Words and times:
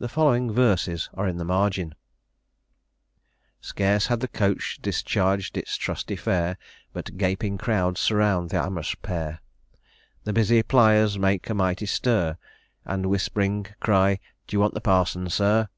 The 0.00 0.08
following 0.08 0.50
verses 0.50 1.08
are 1.14 1.28
in 1.28 1.36
the 1.36 1.44
margin: 1.44 1.94
"Scarce 3.60 4.08
had 4.08 4.18
the 4.18 4.26
coach 4.26 4.80
discharg'd 4.82 5.56
its 5.56 5.76
trusty 5.76 6.16
fare, 6.16 6.58
But 6.92 7.16
gaping 7.16 7.56
crowds 7.56 8.00
surround 8.00 8.50
th' 8.50 8.54
amorous 8.54 8.96
pair; 8.96 9.40
The 10.24 10.32
busy 10.32 10.64
Plyers 10.64 11.16
make 11.16 11.48
a 11.48 11.54
mighty 11.54 11.86
stir, 11.86 12.38
And 12.84 13.04
whisp'ring 13.06 13.66
cry, 13.78 14.18
D'ye 14.48 14.58
want 14.58 14.74
the 14.74 14.80
Parson, 14.80 15.28
Sir? 15.30 15.68